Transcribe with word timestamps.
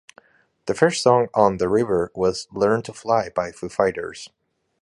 The 0.65 0.73
first 0.73 1.03
song 1.03 1.27
on 1.35 1.57
"The 1.57 1.69
River" 1.69 2.11
was 2.15 2.47
"Learn 2.51 2.81
to 2.85 2.91
Fly" 2.91 3.29
by 3.29 3.51
Foo 3.51 3.69
Fighters. 3.69 4.31